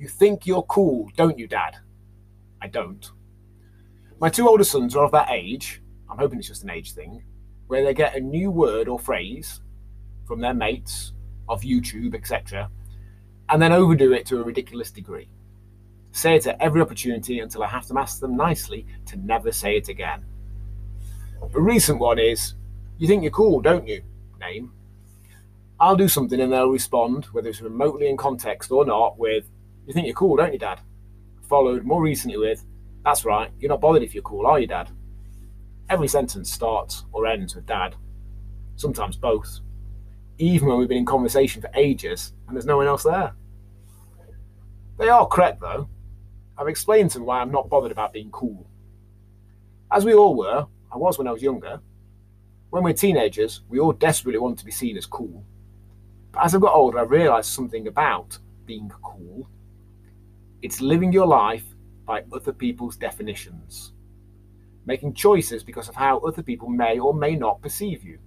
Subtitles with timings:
[0.00, 1.76] You think you're cool, don't you, Dad?
[2.62, 3.12] I don't.
[4.18, 7.22] My two older sons are of that age, I'm hoping it's just an age thing,
[7.66, 9.60] where they get a new word or phrase
[10.26, 11.12] from their mates,
[11.50, 12.70] of YouTube, etc.,
[13.50, 15.28] and then overdo it to a ridiculous degree.
[16.12, 19.76] Say it at every opportunity until I have to ask them nicely to never say
[19.76, 20.24] it again.
[21.42, 22.54] A recent one is,
[22.96, 24.02] You think you're cool, don't you?
[24.40, 24.72] Name.
[25.78, 29.44] I'll do something and they'll respond, whether it's remotely in context or not, with,
[29.90, 30.78] You think you're cool, don't you, Dad?
[31.48, 32.64] Followed more recently with,
[33.04, 34.88] That's right, you're not bothered if you're cool, are you, Dad?
[35.88, 37.96] Every sentence starts or ends with Dad.
[38.76, 39.58] Sometimes both.
[40.38, 43.34] Even when we've been in conversation for ages and there's no one else there.
[44.96, 45.88] They are correct, though.
[46.56, 48.70] I've explained to them why I'm not bothered about being cool.
[49.90, 51.80] As we all were, I was when I was younger.
[52.68, 55.44] When we're teenagers, we all desperately want to be seen as cool.
[56.30, 59.48] But as I've got older, I've realised something about being cool.
[60.62, 61.64] It's living your life
[62.04, 63.92] by other people's definitions,
[64.84, 68.18] making choices because of how other people may or may not perceive you,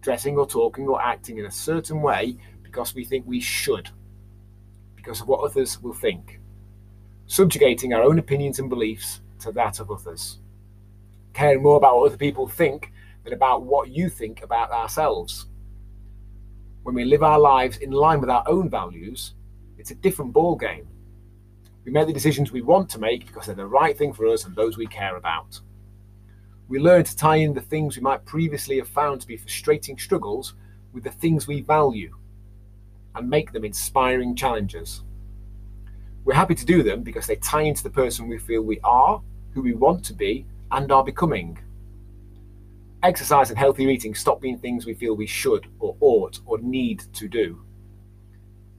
[0.00, 3.90] dressing or talking or acting in a certain way because we think we should,
[4.94, 6.40] because of what others will think,
[7.26, 10.38] subjugating our own opinions and beliefs to that of others.
[11.32, 12.92] Caring more about what other people think
[13.24, 15.46] than about what you think about ourselves.
[16.84, 19.34] When we live our lives in line with our own values,
[19.78, 20.86] it's a different ball game.
[21.84, 24.44] We make the decisions we want to make because they're the right thing for us
[24.44, 25.60] and those we care about.
[26.66, 29.98] We learn to tie in the things we might previously have found to be frustrating
[29.98, 30.54] struggles
[30.94, 32.16] with the things we value
[33.14, 35.02] and make them inspiring challenges.
[36.24, 39.20] We're happy to do them because they tie into the person we feel we are,
[39.52, 41.58] who we want to be, and are becoming.
[43.02, 47.04] Exercise and healthy eating stop being things we feel we should or ought or need
[47.12, 47.62] to do.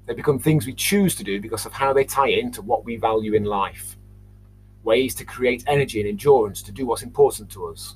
[0.06, 2.98] They become things we choose to do because of how they tie into what we
[2.98, 3.98] value in life.
[4.84, 7.96] Ways to create energy and endurance to do what's important to us.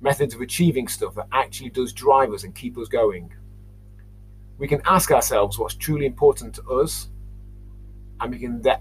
[0.00, 3.32] Methods of achieving stuff that actually does drive us and keep us going.
[4.58, 7.08] We can ask ourselves what's truly important to us
[8.20, 8.80] and we can de-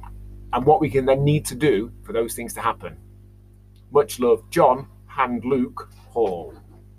[0.54, 2.96] and what we can then need to do for those things to happen.
[3.92, 4.88] Much love, John
[5.18, 6.54] and Luke Hall.